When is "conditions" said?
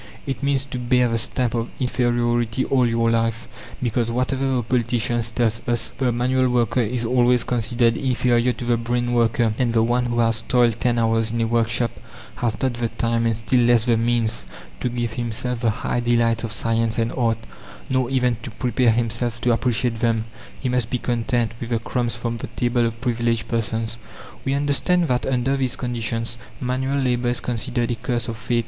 25.75-26.39